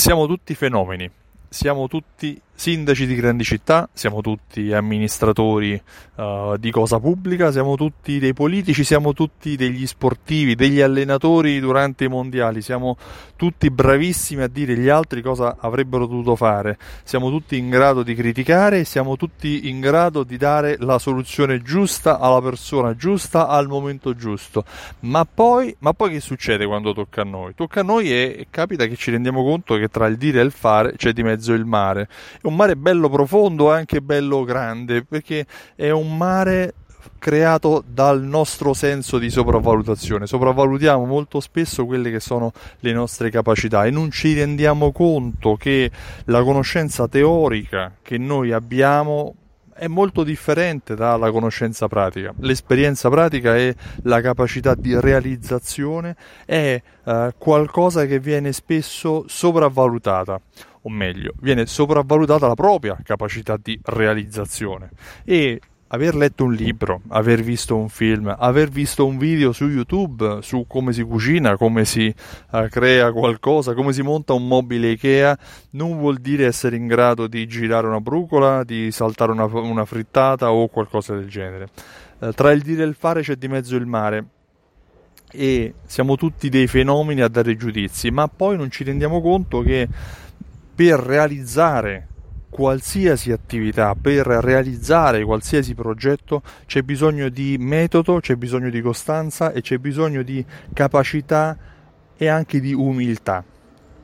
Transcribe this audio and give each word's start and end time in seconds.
Siamo 0.00 0.26
tutti 0.26 0.54
fenomeni, 0.54 1.10
siamo 1.46 1.86
tutti 1.86 2.40
sindaci 2.60 3.06
di 3.06 3.14
grandi 3.14 3.42
città, 3.42 3.88
siamo 3.94 4.20
tutti 4.20 4.70
amministratori 4.70 5.82
uh, 6.16 6.58
di 6.58 6.70
cosa 6.70 7.00
pubblica, 7.00 7.50
siamo 7.50 7.74
tutti 7.74 8.18
dei 8.18 8.34
politici, 8.34 8.84
siamo 8.84 9.14
tutti 9.14 9.56
degli 9.56 9.86
sportivi, 9.86 10.54
degli 10.54 10.82
allenatori 10.82 11.58
durante 11.58 12.04
i 12.04 12.08
mondiali, 12.08 12.60
siamo 12.60 12.98
tutti 13.36 13.70
bravissimi 13.70 14.42
a 14.42 14.46
dire 14.46 14.74
agli 14.74 14.90
altri 14.90 15.22
cosa 15.22 15.56
avrebbero 15.58 16.04
dovuto 16.04 16.36
fare, 16.36 16.76
siamo 17.02 17.30
tutti 17.30 17.56
in 17.56 17.70
grado 17.70 18.02
di 18.02 18.14
criticare, 18.14 18.84
siamo 18.84 19.16
tutti 19.16 19.70
in 19.70 19.80
grado 19.80 20.22
di 20.22 20.36
dare 20.36 20.76
la 20.80 20.98
soluzione 20.98 21.62
giusta 21.62 22.18
alla 22.18 22.42
persona 22.42 22.94
giusta 22.94 23.48
al 23.48 23.68
momento 23.68 24.14
giusto. 24.14 24.66
Ma 25.00 25.24
poi, 25.24 25.74
ma 25.78 25.94
poi 25.94 26.10
che 26.10 26.20
succede 26.20 26.66
quando 26.66 26.92
tocca 26.92 27.22
a 27.22 27.24
noi? 27.24 27.54
Tocca 27.54 27.80
a 27.80 27.84
noi 27.84 28.12
e, 28.12 28.36
e 28.40 28.46
capita 28.50 28.84
che 28.84 28.96
ci 28.96 29.10
rendiamo 29.10 29.42
conto 29.42 29.76
che 29.76 29.88
tra 29.88 30.06
il 30.06 30.18
dire 30.18 30.40
e 30.40 30.44
il 30.44 30.50
fare 30.50 30.92
c'è 30.96 31.14
di 31.14 31.22
mezzo 31.22 31.54
il 31.54 31.64
mare 31.64 32.06
un 32.50 32.56
mare 32.56 32.76
bello 32.76 33.08
profondo 33.08 33.72
e 33.72 33.78
anche 33.78 34.02
bello 34.02 34.44
grande, 34.44 35.04
perché 35.04 35.46
è 35.74 35.90
un 35.90 36.16
mare 36.16 36.74
creato 37.18 37.82
dal 37.86 38.22
nostro 38.22 38.74
senso 38.74 39.18
di 39.18 39.30
sopravvalutazione. 39.30 40.26
Sopravvalutiamo 40.26 41.04
molto 41.06 41.40
spesso 41.40 41.86
quelle 41.86 42.10
che 42.10 42.20
sono 42.20 42.52
le 42.80 42.92
nostre 42.92 43.30
capacità 43.30 43.84
e 43.84 43.90
non 43.90 44.10
ci 44.10 44.34
rendiamo 44.34 44.92
conto 44.92 45.54
che 45.56 45.90
la 46.24 46.42
conoscenza 46.42 47.08
teorica 47.08 47.92
che 48.02 48.18
noi 48.18 48.52
abbiamo 48.52 49.34
è 49.74 49.86
molto 49.86 50.24
differente 50.24 50.94
dalla 50.94 51.30
conoscenza 51.30 51.88
pratica. 51.88 52.32
L'esperienza 52.40 53.08
pratica 53.08 53.56
e 53.56 53.74
la 54.02 54.20
capacità 54.20 54.74
di 54.74 54.98
realizzazione 54.98 56.16
è 56.44 56.80
eh, 57.04 57.34
qualcosa 57.38 58.06
che 58.06 58.18
viene 58.18 58.52
spesso 58.52 59.24
sopravvalutata 59.26 60.40
o 60.82 60.88
meglio, 60.88 61.34
viene 61.40 61.66
sopravvalutata 61.66 62.46
la 62.46 62.54
propria 62.54 62.98
capacità 63.02 63.58
di 63.60 63.78
realizzazione 63.82 64.90
e 65.24 65.60
aver 65.92 66.14
letto 66.14 66.44
un 66.44 66.52
libro, 66.52 67.02
aver 67.08 67.42
visto 67.42 67.76
un 67.76 67.88
film, 67.88 68.34
aver 68.38 68.68
visto 68.68 69.06
un 69.06 69.18
video 69.18 69.52
su 69.52 69.66
YouTube 69.66 70.38
su 70.40 70.64
come 70.68 70.92
si 70.92 71.02
cucina, 71.02 71.56
come 71.56 71.84
si 71.84 72.12
uh, 72.52 72.68
crea 72.68 73.10
qualcosa, 73.12 73.74
come 73.74 73.92
si 73.92 74.02
monta 74.02 74.32
un 74.32 74.46
mobile 74.46 74.90
Ikea, 74.92 75.38
non 75.70 75.98
vuol 75.98 76.18
dire 76.18 76.46
essere 76.46 76.76
in 76.76 76.86
grado 76.86 77.26
di 77.26 77.46
girare 77.46 77.88
una 77.88 78.00
brucola, 78.00 78.62
di 78.62 78.92
saltare 78.92 79.32
una, 79.32 79.44
una 79.44 79.84
frittata 79.84 80.52
o 80.52 80.68
qualcosa 80.68 81.14
del 81.14 81.28
genere. 81.28 81.68
Uh, 82.18 82.30
tra 82.32 82.52
il 82.52 82.62
dire 82.62 82.84
e 82.84 82.86
il 82.86 82.94
fare 82.94 83.22
c'è 83.22 83.34
di 83.34 83.48
mezzo 83.48 83.74
il 83.74 83.86
mare 83.86 84.24
e 85.32 85.74
siamo 85.86 86.16
tutti 86.16 86.48
dei 86.48 86.68
fenomeni 86.68 87.20
a 87.20 87.28
dare 87.28 87.56
giudizi, 87.56 88.10
ma 88.10 88.28
poi 88.28 88.56
non 88.56 88.70
ci 88.70 88.84
rendiamo 88.84 89.20
conto 89.20 89.60
che 89.62 89.88
per 90.72 91.00
realizzare 91.00 92.09
qualsiasi 92.50 93.32
attività, 93.32 93.94
per 93.94 94.26
realizzare 94.26 95.24
qualsiasi 95.24 95.74
progetto 95.74 96.42
c'è 96.66 96.82
bisogno 96.82 97.28
di 97.28 97.56
metodo, 97.58 98.20
c'è 98.20 98.34
bisogno 98.34 98.68
di 98.68 98.80
costanza 98.82 99.52
e 99.52 99.62
c'è 99.62 99.78
bisogno 99.78 100.22
di 100.22 100.44
capacità 100.74 101.56
e 102.16 102.26
anche 102.28 102.60
di 102.60 102.74
umiltà. 102.74 103.42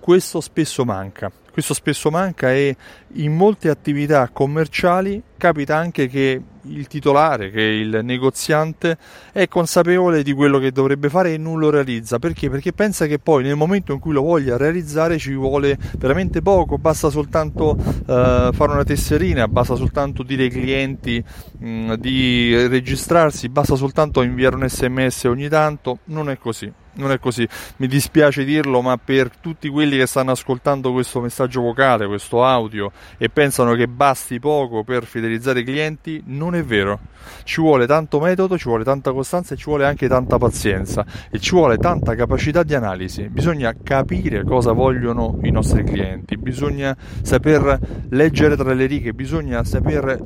Questo 0.00 0.40
spesso 0.40 0.84
manca. 0.84 1.30
Questo 1.56 1.72
spesso 1.72 2.10
manca 2.10 2.52
e 2.52 2.76
in 3.14 3.34
molte 3.34 3.70
attività 3.70 4.28
commerciali 4.30 5.22
capita 5.38 5.74
anche 5.74 6.06
che 6.06 6.42
il 6.64 6.86
titolare, 6.86 7.50
che 7.50 7.62
il 7.62 8.00
negoziante 8.02 8.98
è 9.32 9.48
consapevole 9.48 10.22
di 10.22 10.34
quello 10.34 10.58
che 10.58 10.70
dovrebbe 10.70 11.08
fare 11.08 11.32
e 11.32 11.38
non 11.38 11.58
lo 11.58 11.70
realizza. 11.70 12.18
Perché? 12.18 12.50
Perché 12.50 12.74
pensa 12.74 13.06
che 13.06 13.18
poi 13.18 13.42
nel 13.42 13.56
momento 13.56 13.94
in 13.94 14.00
cui 14.00 14.12
lo 14.12 14.20
voglia 14.20 14.58
realizzare 14.58 15.16
ci 15.16 15.32
vuole 15.32 15.78
veramente 15.96 16.42
poco, 16.42 16.76
basta 16.76 17.08
soltanto 17.08 17.70
uh, 17.70 18.04
fare 18.04 18.72
una 18.72 18.84
tesserina, 18.84 19.48
basta 19.48 19.76
soltanto 19.76 20.22
dire 20.22 20.42
ai 20.42 20.50
clienti 20.50 21.24
mh, 21.58 21.68
mm, 21.68 21.92
di 21.94 22.66
registrarsi, 22.66 23.48
basta 23.48 23.76
soltanto 23.76 24.20
inviare 24.20 24.56
un 24.56 24.68
sms 24.68 25.24
ogni 25.24 25.48
tanto. 25.48 26.00
Non 26.04 26.28
è 26.28 26.36
così 26.36 26.70
non 26.96 27.10
è 27.10 27.18
così. 27.18 27.46
Mi 27.76 27.86
dispiace 27.86 28.44
dirlo, 28.44 28.80
ma 28.82 28.96
per 28.96 29.30
tutti 29.36 29.68
quelli 29.68 29.96
che 29.96 30.06
stanno 30.06 30.32
ascoltando 30.32 30.92
questo 30.92 31.20
messaggio 31.20 31.60
vocale, 31.60 32.06
questo 32.06 32.44
audio 32.44 32.90
e 33.18 33.28
pensano 33.28 33.74
che 33.74 33.88
basti 33.88 34.38
poco 34.38 34.84
per 34.84 35.04
fidelizzare 35.04 35.60
i 35.60 35.64
clienti, 35.64 36.22
non 36.26 36.54
è 36.54 36.62
vero. 36.62 36.98
Ci 37.42 37.60
vuole 37.60 37.86
tanto 37.86 38.20
metodo, 38.20 38.56
ci 38.56 38.68
vuole 38.68 38.84
tanta 38.84 39.12
costanza 39.12 39.54
e 39.54 39.56
ci 39.56 39.64
vuole 39.64 39.84
anche 39.84 40.08
tanta 40.08 40.38
pazienza 40.38 41.04
e 41.30 41.38
ci 41.38 41.50
vuole 41.50 41.76
tanta 41.78 42.14
capacità 42.14 42.62
di 42.62 42.74
analisi. 42.74 43.28
Bisogna 43.28 43.74
capire 43.82 44.44
cosa 44.44 44.72
vogliono 44.72 45.38
i 45.42 45.50
nostri 45.50 45.84
clienti, 45.84 46.36
bisogna 46.36 46.96
saper 47.22 47.78
leggere 48.10 48.56
tra 48.56 48.72
le 48.72 48.86
righe, 48.86 49.12
bisogna 49.12 49.64
saper 49.64 50.18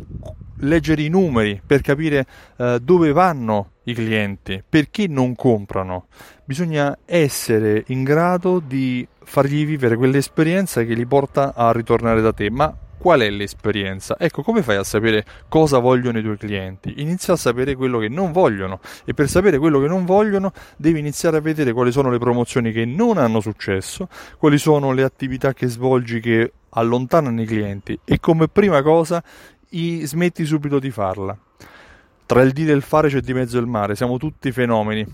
leggere 0.61 1.03
i 1.03 1.09
numeri 1.09 1.61
per 1.65 1.81
capire 1.81 2.27
uh, 2.57 2.79
dove 2.79 3.13
vanno 3.13 3.73
i 3.91 3.95
clienti, 3.95 4.63
perché 4.67 5.07
non 5.07 5.35
comprano. 5.35 6.07
Bisogna 6.45 6.99
essere 7.05 7.85
in 7.89 8.03
grado 8.03 8.61
di 8.61 9.07
fargli 9.23 9.65
vivere 9.65 9.97
quell'esperienza 9.97 10.83
che 10.83 10.95
li 10.95 11.07
porta 11.07 11.55
a 11.55 11.73
ritornare 11.73 12.21
da 12.21 12.33
te. 12.33 12.51
Ma 12.51 12.75
qual 13.01 13.21
è 13.21 13.31
l'esperienza? 13.31 14.17
Ecco, 14.19 14.43
come 14.43 14.63
fai 14.63 14.77
a 14.77 14.85
sapere 14.85 15.25
cosa 15.49 15.79
vogliono 15.79 16.19
i 16.19 16.23
tuoi 16.23 16.37
clienti? 16.37 17.01
Inizia 17.01 17.33
a 17.33 17.37
sapere 17.37 17.75
quello 17.75 17.99
che 17.99 18.09
non 18.09 18.31
vogliono 18.31 18.81
e 19.07 19.15
per 19.15 19.29
sapere 19.29 19.57
quello 19.57 19.81
che 19.81 19.87
non 19.87 20.05
vogliono 20.05 20.53
devi 20.77 20.99
iniziare 20.99 21.39
a 21.39 21.41
vedere 21.41 21.73
quali 21.73 21.93
sono 21.93 22.11
le 22.11 22.19
promozioni 22.19 22.73
che 22.73 22.85
non 22.85 23.17
hanno 23.17 23.41
successo, 23.41 24.09
quali 24.37 24.59
sono 24.59 24.93
le 24.93 25.03
attività 25.03 25.55
che 25.55 25.67
svolgi 25.67 26.21
che 26.21 26.53
allontanano 26.71 27.41
i 27.41 27.47
clienti 27.47 27.99
e 28.05 28.21
come 28.21 28.49
prima 28.49 28.83
cosa 28.83 29.23
smetti 29.71 30.45
subito 30.45 30.79
di 30.79 30.91
farla. 30.91 31.39
Tra 32.31 32.43
il 32.43 32.53
dire 32.53 32.71
e 32.71 32.77
il 32.77 32.83
fare 32.83 33.09
c'è 33.09 33.19
di 33.19 33.35
mezzo 33.35 33.59
il 33.59 33.67
mare, 33.67 33.97
siamo 33.97 34.17
tutti 34.17 34.53
fenomeni. 34.53 35.05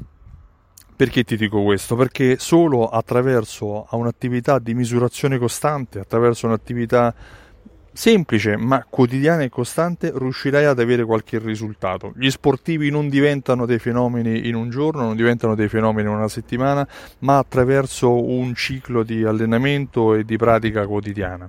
Perché 0.94 1.24
ti 1.24 1.38
dico 1.38 1.62
questo? 1.62 1.96
Perché 1.96 2.36
solo 2.38 2.90
attraverso 2.90 3.86
un'attività 3.92 4.58
di 4.58 4.74
misurazione 4.74 5.38
costante, 5.38 5.98
attraverso 5.98 6.44
un'attività 6.44 7.14
semplice 7.90 8.58
ma 8.58 8.84
quotidiana 8.86 9.44
e 9.44 9.48
costante 9.48 10.12
riuscirai 10.14 10.66
ad 10.66 10.78
avere 10.78 11.06
qualche 11.06 11.38
risultato. 11.38 12.12
Gli 12.14 12.28
sportivi 12.28 12.90
non 12.90 13.08
diventano 13.08 13.64
dei 13.64 13.78
fenomeni 13.78 14.46
in 14.46 14.54
un 14.54 14.68
giorno, 14.68 15.00
non 15.00 15.16
diventano 15.16 15.54
dei 15.54 15.68
fenomeni 15.68 16.10
in 16.10 16.14
una 16.14 16.28
settimana, 16.28 16.86
ma 17.20 17.38
attraverso 17.38 18.12
un 18.12 18.54
ciclo 18.54 19.02
di 19.02 19.24
allenamento 19.24 20.12
e 20.12 20.22
di 20.22 20.36
pratica 20.36 20.86
quotidiana. 20.86 21.48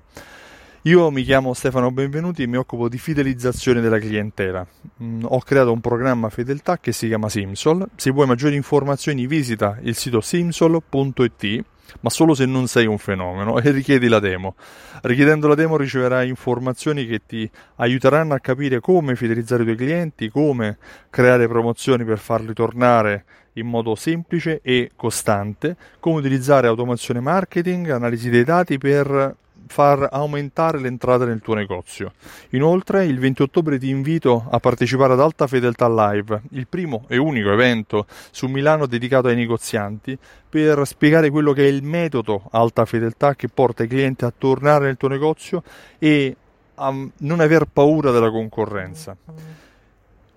Io 0.88 1.12
mi 1.12 1.24
chiamo 1.24 1.54
Stefano 1.54 1.92
Benvenuti 1.92 2.44
e 2.44 2.48
mi 2.48 2.56
occupo 2.56 2.88
di 2.88 2.98
fidelizzazione 2.98 3.82
della 3.82 4.00
clientela. 4.00 4.66
Mm, 5.04 5.26
ho 5.26 5.40
creato 5.40 5.74
un 5.74 5.82
programma 5.82 6.30
fedeltà 6.30 6.78
che 6.78 6.94
si 6.94 7.08
chiama 7.08 7.28
Simsol. 7.28 7.90
Se 7.98 8.10
vuoi 8.10 8.26
maggiori 8.26 8.56
informazioni 8.56 9.28
visita 9.28 9.78
il 9.82 9.96
sito 9.96 10.22
simsol.it 10.22 11.66
ma 12.00 12.10
solo 12.10 12.34
se 12.34 12.46
non 12.46 12.68
sei 12.68 12.86
un 12.86 12.98
fenomeno 13.00 13.60
e 13.60 13.72
richiedi 13.72 14.08
la 14.08 14.20
demo. 14.20 14.56
Richiedendo 15.02 15.50
la 15.50 15.56
demo 15.56 15.76
riceverai 15.76 16.30
informazioni 16.30 17.06
che 17.06 17.20
ti 17.28 17.50
aiuteranno 17.76 18.34
a 18.34 18.40
capire 18.40 18.80
come 18.80 19.18
fidelizzare 19.18 19.64
i 19.64 19.66
tuoi 19.66 19.78
clienti, 19.78 20.30
come 20.30 20.78
creare 21.10 21.50
promozioni 21.50 22.06
per 22.06 22.18
farli 22.18 22.54
tornare 22.54 23.26
in 23.56 23.68
modo 23.68 23.94
semplice 23.96 24.62
e 24.64 24.92
costante, 24.96 25.76
come 26.00 26.20
utilizzare 26.20 26.68
automazione 26.68 27.20
marketing, 27.20 27.90
analisi 27.90 28.30
dei 28.30 28.46
dati 28.46 28.78
per 28.78 29.36
far 29.68 30.08
aumentare 30.12 30.80
l'entrata 30.80 31.26
nel 31.26 31.42
tuo 31.42 31.54
negozio. 31.54 32.14
Inoltre, 32.52 33.06
il 33.06 33.20
20 33.20 33.42
ottobre 33.44 33.78
ti 33.78 33.90
invito 33.90 34.48
a 34.50 34.60
partecipare 34.60 35.14
ad 35.14 35.20
Alta 35.20 35.48
Fedeltà 35.48 35.88
Live, 35.88 36.42
il 36.52 36.68
primo 36.68 37.06
e 37.08 37.18
unico 37.18 37.52
evento 37.52 38.06
su 38.32 38.48
Milano 38.48 38.86
dedicato 38.86 39.28
ai 39.28 39.36
negozianti, 39.36 40.18
per 40.50 40.86
spiegare 40.88 41.30
quello 41.30 41.54
che 41.54 41.64
è 41.64 41.68
il 41.68 41.84
metodo 41.84 42.44
Alta 42.52 42.86
Fedeltà 42.86 43.36
che 43.36 43.50
porta 43.50 43.84
i 43.84 43.88
clienti 43.88 44.26
a 44.26 44.34
tornare 44.36 44.86
nel 44.86 44.98
tuo 44.98 45.10
negozio 45.10 45.64
e 46.00 46.36
a 46.76 46.94
non 47.18 47.40
aver 47.40 47.66
paura 47.72 48.12
della 48.12 48.30
concorrenza. 48.30 49.16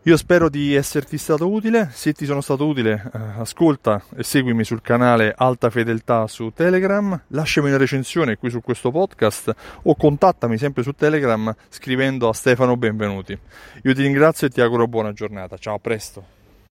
Io 0.05 0.17
spero 0.17 0.49
di 0.49 0.75
esserti 0.75 1.19
stato 1.19 1.51
utile, 1.51 1.91
se 1.93 2.15
ti 2.15 2.25
sono 2.25 2.41
stato 2.41 2.67
utile 2.67 3.11
eh, 3.13 3.19
ascolta 3.37 4.03
e 4.17 4.23
seguimi 4.23 4.65
sul 4.65 4.81
canale 4.81 5.35
Alta 5.37 5.69
Fedeltà 5.69 6.27
su 6.27 6.53
Telegram, 6.55 7.21
lasciami 7.29 7.69
una 7.69 7.77
recensione 7.77 8.37
qui 8.37 8.49
su 8.49 8.63
questo 8.63 8.91
podcast 8.91 9.55
o 9.83 9.95
contattami 9.95 10.57
sempre 10.57 10.83
su 10.83 10.93
Telegram 10.93 11.55
scrivendo 11.69 12.31
a 12.31 12.33
Stefano 12.33 12.79
Benvenuti. 12.79 13.39
Io 13.83 13.95
ti 13.95 14.01
ringrazio 14.01 14.47
e 14.47 14.51
ti 14.51 14.63
auguro 14.63 14.89
buona 14.89 15.13
giornata, 15.13 15.59
ciao 15.59 15.75
a 15.75 15.79
presto. 15.79 16.40